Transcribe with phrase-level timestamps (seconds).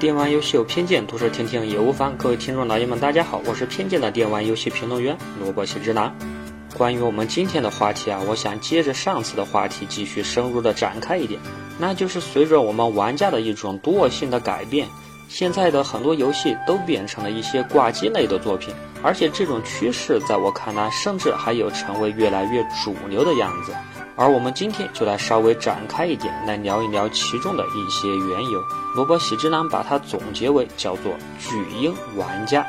[0.00, 2.16] 电玩游戏有偏见，多说听听也无妨。
[2.16, 6.16] 各位听众老爷们，大家好，我是偏见的电玩游戏评论员萝卜喜之男。
[6.74, 11.38] 关于我们今天的话题啊，我想接着上次的话题继续深入的展开一点，
[11.78, 14.88] 那就是随着我们玩家的一种惰性的改变，
[15.30, 23.72] 现在的很多游戏都变成了一些挂机类的作品，而且这种趋势在我看来，甚至还有成为越来越主流的样子。
[24.16, 28.60] 而我们今天就来稍微展开一点，来聊一聊其中的一些缘由。
[28.96, 32.66] 萝卜喜之郎把它总结为叫做“巨婴玩家”。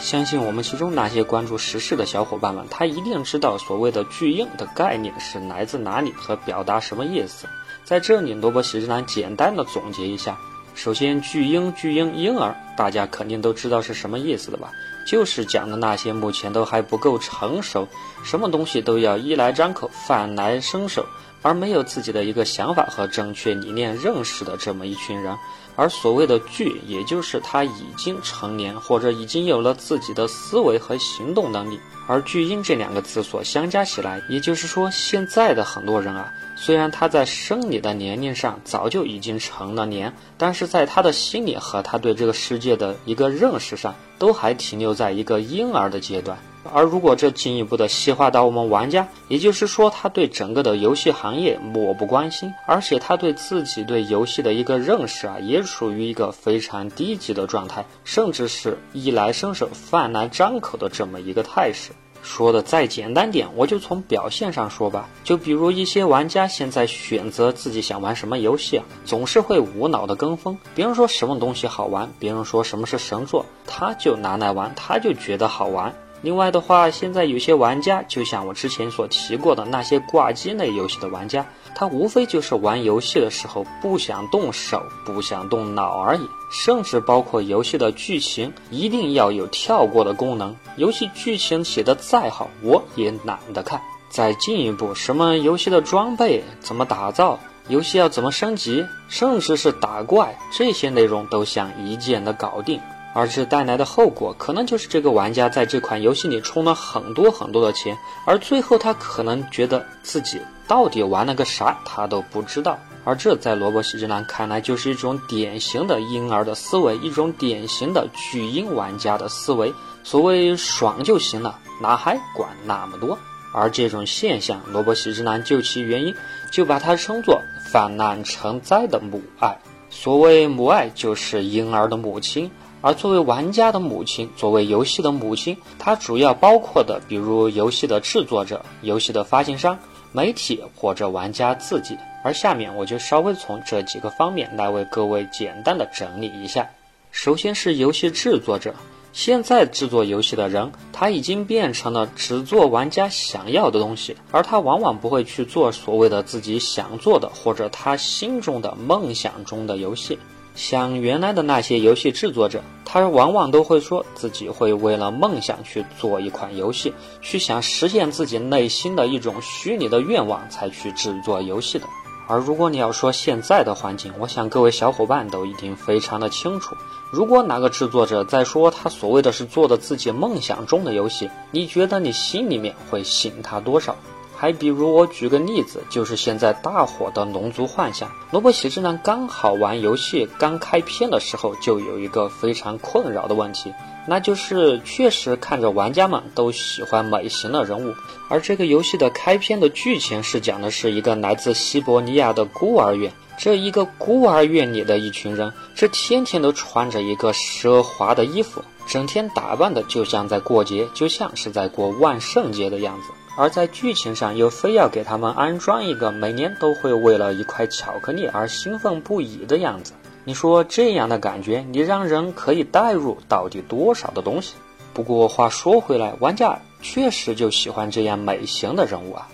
[0.00, 7.46] 相信我们其中那些关注时事的小伙伴们，他一定知道所谓的“巨婴”的概念是来自哪里和表达什么意思。
[7.84, 10.36] 在这里，萝卜喜之郎简单的总结一下。
[10.74, 14.70] 首先，“巨婴”“巨婴”婴儿，大家肯定都知道是什么意思的吧？
[15.04, 17.88] 就是讲的那些目前都还不够成熟，
[18.24, 21.04] 什么东西都要衣来张口、饭来伸手，
[21.42, 25.36] 而没有自己的一个想法和正确理念认识的这么一群人。
[25.74, 31.80] 而所谓的巨，也就是他已经成年或者已经有了自己的思维和行动能力。
[32.06, 36.30] 而巨婴这两个字所相加起来，也就是说，现在的很多人啊。
[36.56, 46.38] 虽然他在生理的年龄上早就已经成了年，但是在他的心理和他对这个世界的一个认识上，都还停留在一个婴儿的阶段。
[46.72, 61.90] 而如果这进一步的细化到我们玩家，也就是说，他对整个的游戏行业漠不关心，而且他对自己对游戏的一个认识啊，也处于一个非常低级的状态，甚至是衣来伸手、饭来张口的这么一个态势。
[62.22, 65.08] 说的再简单点，我就从表现上说吧。
[65.24, 70.56] 就比如一些玩家现在选择自己想玩什么游戏啊，总是会无脑的跟风。
[70.74, 75.94] 别人说什么东西好玩，别人说什么是神作，他就拿来玩，他就觉得好玩。
[76.22, 81.44] 另外的话，现在有些玩家，就像我之前所提过的那些挂机类游戏的玩家，
[81.74, 86.20] 他无非就是玩游戏的时候不想动手、不想动脑而已。
[86.50, 90.54] 甚至包括游戏的剧情，一定要有跳过的功能。
[90.76, 93.82] 游戏剧情写的再好，我也懒得看。
[94.08, 102.78] 再进一步，什么游戏的装备怎么打造，游戏要怎么升级，甚至是打怪，这些内容都想一键的搞定。
[103.14, 112.78] 而这带来的后果，可能就是这个玩家在这款游戏里充了很多很多的钱，而最后他可能觉得自己到底玩了个啥，他都不知道。
[113.04, 119.74] 而这在萝卜喜之男看来，就是一种典型的婴儿的思维，一种典型的巨婴玩家的思维。
[120.04, 123.18] 所谓爽就行了，哪还管那么多？
[123.52, 126.14] 而这种现象，萝卜喜之男就其原因，
[126.50, 129.58] 就把它称作泛滥成灾的母爱。
[129.90, 132.50] 所谓母爱，就是婴儿的母亲。
[132.82, 139.78] 而作为玩家的母亲，作为游戏的母亲，它主要包括的，比如游戏的制作者、游戏的发行商、
[140.12, 141.96] 媒体或者玩家自己。
[142.24, 146.68] 而下面我就稍微从这几个方面来为各位简单的整理一下。
[147.10, 148.74] 首先是游戏制作者，
[149.12, 160.18] 现在制作游戏的人，他已经变成了只做玩家想要的东西，而他往往不会去做所谓的自己想做的或者他心中的梦想中的游戏。
[160.54, 171.86] 像原来的那些游戏制作者，他往往都会说自己会为了梦想去做一款游戏，去想实现自己内心的一种虚拟的愿望才去制作游戏的。
[172.28, 176.76] 而如果你要说现在的环境，我想各位小伙伴都一定非常的清楚。
[177.10, 183.96] 如果哪个制作者在说他所谓的是做的自己梦想中的游戏，你觉得你心里面会信他多少？
[184.42, 193.72] 还比如我举个例子，就是现在大火的《龙族幻想》，萝卜喜之郎刚好玩游戏刚开篇的时候，就有一个非常困扰的问题，
[194.04, 197.94] 那就是确实看着玩家们都喜欢美型的人物，
[198.28, 213.12] 而这个游戏的开篇的剧情是讲的是一个来自西伯利亚的孤儿院，这一个孤儿院里的一群人，这天天都穿着一个奢华的衣服，整天打扮的就像在过节，就像是在过万圣节的样子。
[213.36, 219.92] 而在剧情上又非要给他们安装一个每年都会为了一块巧克力而兴奋不已的样子，
[220.24, 224.54] 你说这样的感觉，你让人可以带入到底多少的东西？
[224.92, 229.26] 不过话说回来，玩家确实就喜欢这样美型的人物啊。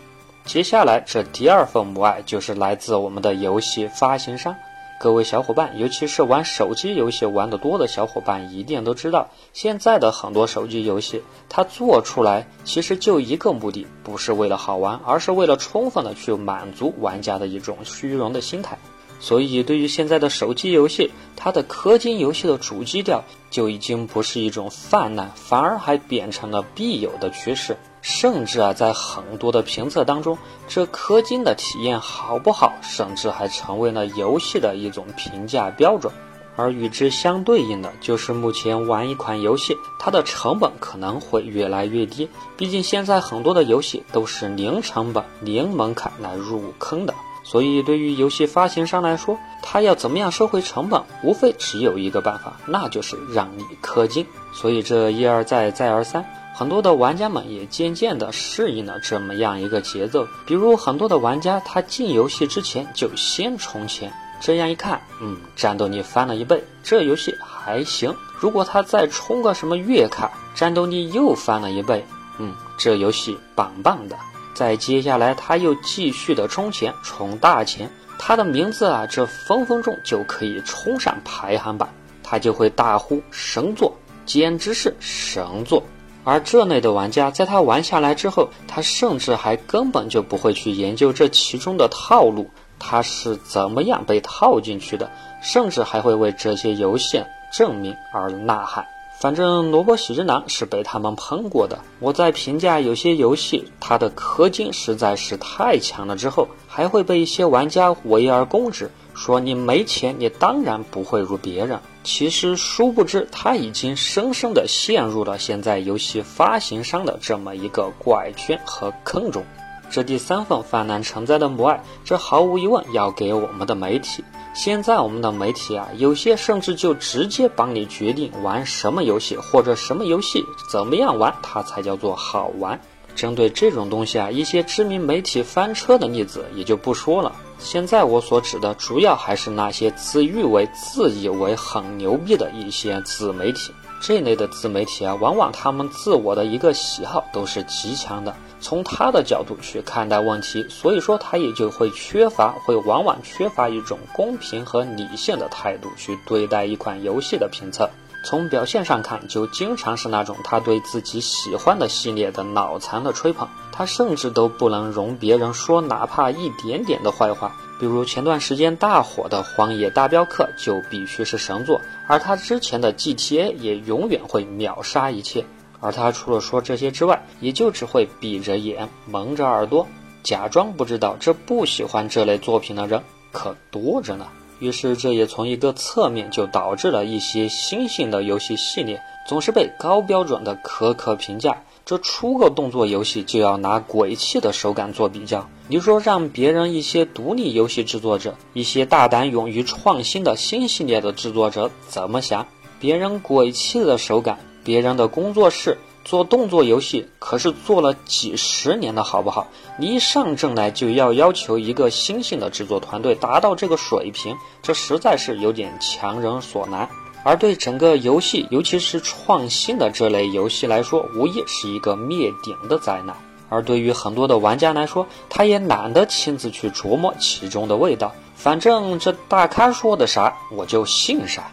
[0.44, 4.54] 接下来这第二份母爱就是来自我们的游戏发行商。
[5.00, 18.76] 各位小伙伴，尤其是玩手机游戏玩得多的小伙伴，一定都知道，现在的很多手机游戏，它做出来其实就一个目的，不是为了好玩，而是为了充分的去满足玩家的一种虚荣的心态。
[19.20, 27.76] 所以，对于现在的手机游戏，它的氪金游戏的主基调就已经不是一种泛滥，反而还变成了必有的趋势。
[28.00, 36.12] 甚至啊，在很多的评测当中，这氪金的体验好不好，甚至还成为了游戏的一种评价标准。
[36.56, 42.28] 而与之相对应的就是目前玩一款游戏，它的成本可能会越来越低。
[42.56, 47.14] 毕竟现在很多的游戏都是零成本、零门槛来入坑的，
[47.44, 54.26] 所以对于游戏发行商来说，他要怎么样收回成本，无非只有一个办法，那就是让你氪金。
[54.52, 56.24] 所以这一而再、再而三，
[56.58, 60.26] 很多的玩家们也渐渐的适应了这么样一个节奏。
[60.44, 64.12] 比如很多的玩家，他进游戏之前就先充钱。
[64.40, 68.12] 这样一看，嗯，战斗力翻了一倍，这游戏还行。
[68.40, 72.04] 如果他再充个什么月卡，战斗力又翻了一倍，
[72.40, 74.16] 嗯，这游戏棒棒的。
[74.52, 77.88] 再接下来他又继续的充钱，充大钱，
[78.18, 81.88] 他的名字啊，这分分钟就可以冲上排行榜，
[82.24, 83.96] 他就会大呼神作，
[84.26, 85.80] 简直是神作。
[86.28, 92.50] 而这类的玩家，在他玩下来之后，他甚至还根本就不会去研究这其中的套路。
[92.78, 95.10] 他是怎么样被套进去的？
[95.40, 98.86] 甚至还会为这些游戏证明而呐喊。
[99.20, 101.76] 反正萝卜喜之郎是被他们喷过的。
[101.98, 111.80] 我在评价有些游戏它的氪金实在是太强了之后，还会被一些玩家围而攻之，说你没钱，你当然不会如别人。
[112.04, 119.42] 其实殊不知，他已经深深的陷入了现在游戏发行商的这么一个怪圈和坑中。
[119.90, 124.22] 这第三份泛滥成灾的母爱，这毫无疑问要给我们的媒体。
[124.54, 132.80] 现在我们的媒体啊，有些甚至就直接帮你决定玩什么游戏，或者什么游戏怎么样玩，它才叫做好玩。
[133.14, 137.32] 针对这种东西啊，一些知名媒体翻车的例子也就不说了。
[137.58, 143.72] 现在我所指的，主要还是那些自誉为、自以为很牛逼的一些自媒体。
[144.00, 148.34] 这类的自媒体啊，往往他们自我的一个喜好都是极强的。
[148.60, 157.88] 从他的角度去看待问题，所以说他也就会缺乏，会往往缺乏一种公平和理性的态度去对待一款游戏的评测。
[158.24, 167.54] 从表现上看，就经常是那种他对自己喜欢的系列的脑残的吹捧，他甚至都不能容别人说哪怕一点点的坏话。
[167.78, 175.44] 比如前段时间大火的《荒野大镖客》就必须是神作，而他之前的 GTA 也永远会秒杀一切。
[175.78, 179.86] 而他除了说这些之外，也就只会闭着眼、蒙着耳朵，
[180.24, 181.16] 假装不知道。
[181.20, 184.26] 这不喜欢这类作品的人可多着呢。
[184.58, 191.62] 于是，这也从一个侧面就导致了一些新兴的游戏系列总是被高标准的苛刻评价。
[191.88, 202.46] 这出个动作游戏就要拿鬼泣的手感做比较，你说让别人一些独立游戏制作者、一些大胆勇于创新的新系列的制作者怎么想？
[202.78, 204.38] 别人鬼泣的手感。
[204.62, 209.46] 别人的工作室做动作游戏，可是做了几十年的好不好？
[209.78, 216.86] 你一上阵来就要要求一个新兴的制作团队达到这个水平，这实在是有点强人所难。
[217.24, 223.16] 而对整个游戏，尤其是创新的这类游戏来说，无疑是一个灭顶的灾难。
[223.50, 231.50] 而对于很多的玩家来说，他也懒得亲自去琢磨其中的味道，反正这大咖说的啥，我就信啥。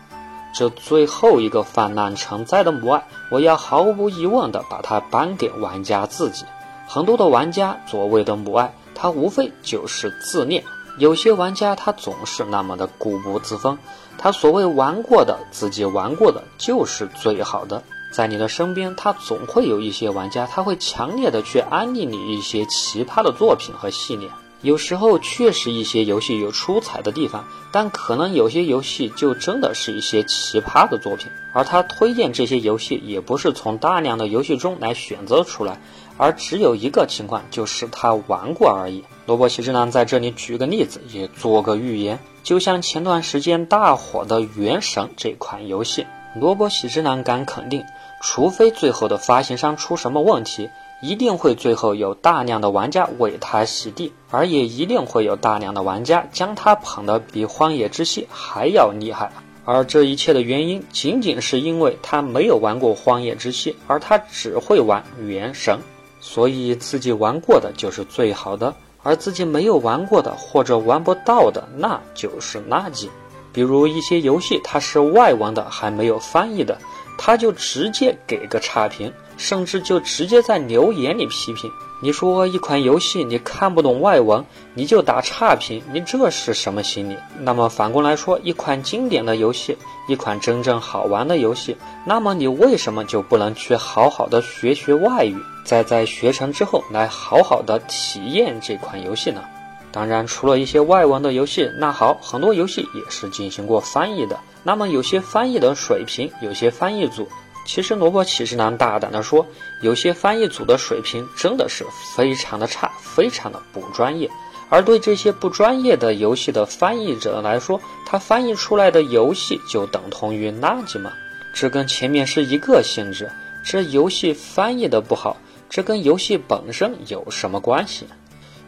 [0.53, 6.45] 这最后一个泛滥成灾的母爱，我要毫无疑问的把它颁给玩家自己。
[6.87, 10.63] 很多的玩家所谓的母爱，它无非就是自恋。
[10.97, 13.77] 有些玩家他总是那么的固步自封，
[14.17, 17.83] 他所谓玩过的自己玩过的就是最好的。
[18.11, 24.29] 在你的身边，他总会有一些玩家，他会强烈的去安利你一些奇葩的作品和系列。
[24.61, 35.79] 有时候确实一些游戏有出彩的地方，但可能有些游戏就真的是一些奇葩的作品，而他推荐这些游戏也不是从大量的游戏中来选择出来，
[36.17, 39.03] 而只有一个情况就是他玩过而已。
[39.25, 46.05] 萝卜喜之郎在这里举个例子，也做个预言，就像前段时间大火的《原神》这款游戏，
[46.39, 47.83] 萝卜喜之郎敢肯定，
[48.21, 50.69] 除非最后的发行商出什么问题。
[51.01, 59.31] 一定会最后有大量的玩家为他洗地，而也一定会有大量的玩家将他捧得比《荒野之息》还要厉害。
[59.65, 65.77] 而这一切的原因，仅仅是因为他没有玩过《荒野之息》，而他只会玩《原神》，
[66.21, 68.73] 所以自己玩过的就是最好的，
[69.05, 73.07] 而自己没有玩过的或者玩不到的，那就是垃圾。
[73.53, 76.77] 比如一些游戏，它是外文的，还没有翻译的，
[77.17, 79.13] 他就直接给个差评。
[79.37, 81.69] 甚至就直接在留言里批评
[82.05, 84.45] 你说一款游戏你看不懂外文，
[84.75, 87.17] 你就打差评，你这是什么心理？
[87.39, 89.75] 那么反过来说，一款经典的游戏，
[90.07, 95.35] 一款真正好玩的游戏，那么你为什么就不能去好好的学学外语，
[95.65, 99.43] 再在学成之后来好好的体验这款游戏呢？
[99.91, 104.39] 当然，除了一些外文的游戏，那好，很多游戏也是进行过翻译的。
[104.61, 107.27] 那么有些翻译的水平，有些翻译组，
[107.65, 109.45] 其实萝卜骑士男大胆的说，
[109.81, 111.83] 有些翻译组的水平真的是
[112.15, 114.29] 非常的差，非常的不专业。
[114.69, 121.11] 而对这些不专业的游戏的翻译者来说，他翻译出来的游戏就等同于垃圾吗？
[121.53, 123.29] 这跟前面是一个性质。
[123.63, 125.37] 这游戏翻译的不好，
[125.69, 128.05] 这跟游戏本身有什么关系？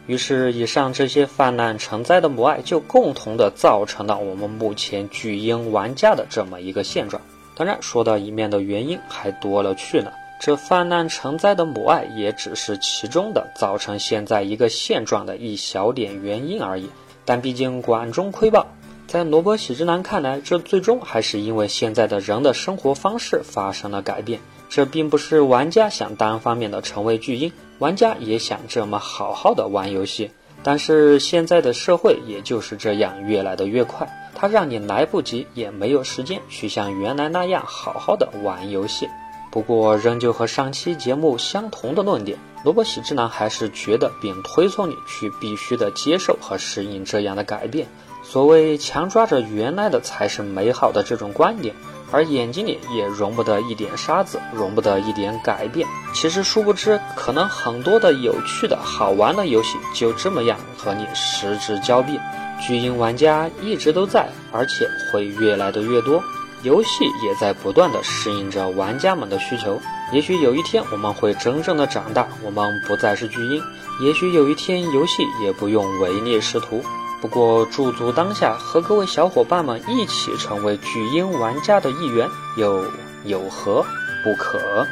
[0.06, 7.20] 于是，以上这些泛滥成灾的母爱就共同的造成了我们目前巨婴玩家的这么一个现状。
[7.58, 10.12] 当然，说到一面的原因还多了去了。
[10.40, 16.88] 这泛滥成灾的母爱也只是其中的造成现在一个现状的一小点原因而已。
[17.24, 18.68] 但毕竟管中窥豹，
[19.08, 24.38] 在萝卜喜之男看来，这最终还是因为现在的人的生活方式发生了改变。
[24.68, 27.52] 这并不是玩家想单方面的成为巨婴。
[27.80, 30.30] 玩家也想这么好好的玩游戏，
[30.62, 39.08] 但是现在的社会也就是这样越来的越快，它让你来不及，也没有时间去像原来那样好好的玩游戏。
[39.50, 47.88] 不过，仍旧和上期节目相同的论点，萝卜喜之男还是觉得并推崇你去必须的接受和适应这样的改变。
[48.22, 51.74] 所谓强抓着原来的才是美好的这种观点。
[52.10, 55.86] 而眼睛里也容不得一点沙子，容不得一点改变。
[56.14, 62.18] 其实殊不知，可能很多的有趣的好玩的游戏就这么样和你失之交臂。
[62.60, 66.22] 巨婴玩家一直都在，而且会越来的越多。
[66.64, 69.80] 游戏也在不断的适应着玩家们的需求。
[70.12, 73.62] 也许有一天我们会真正的长大，我们不再是巨婴。
[74.00, 76.82] 也许有一天游戏也不用唯利是图。
[77.20, 82.84] 不过驻足当下，和各位小伙伴们一起成为巨婴玩家的一员，又
[83.24, 83.84] 有何
[84.22, 84.86] 不可？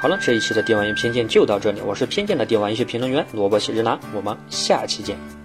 [0.00, 5.37] 好了，这一期的电玩游偏见就到这里，我是偏见的电玩游戏评论员萝卜喜之郎，我们下期见。